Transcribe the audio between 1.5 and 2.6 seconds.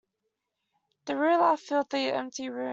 filled the empty